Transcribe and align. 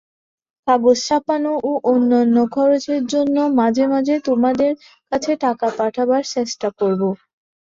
কাগজ 0.67 0.97
ছাপানো 1.03 1.51
ও 1.63 1.81
অন্যান্য 1.91 2.35
খরচের 2.53 3.01
জন্য 3.13 3.37
মাঝে 3.59 3.85
মাঝে 3.87 4.15
তোমাদের 4.27 4.71
কাছে 5.11 5.31
টাকা 5.43 5.67
পাঠাবার 5.77 6.23
চেষ্টা 6.33 6.67
করব। 6.79 7.01